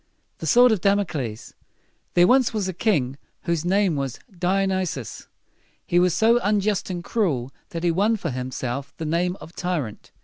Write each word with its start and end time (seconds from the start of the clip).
THE 0.39 0.47
SWORD 0.47 0.71
OF 0.71 0.81
DAMOCLES. 0.81 1.53
There 2.15 2.25
was 2.25 2.53
once 2.55 2.67
a 2.67 2.73
king 2.73 3.19
whose 3.43 3.63
name 3.63 3.95
was 3.95 4.19
Di 4.35 4.63
o 4.63 4.65
nys´i 4.67 4.97
us. 4.97 5.27
He 5.85 5.99
was 5.99 6.15
so 6.15 6.39
unjust 6.41 6.89
and 6.89 7.03
cruel 7.03 7.51
that 7.69 7.83
he 7.83 7.91
won 7.91 8.15
for 8.17 8.31
himself 8.31 8.95
the 8.97 9.05
name 9.05 9.35
of 9.39 9.55
tyrant. 9.55 10.09